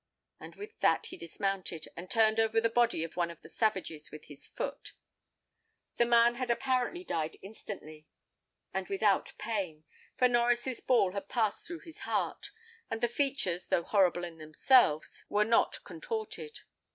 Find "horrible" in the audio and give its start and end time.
13.83-14.23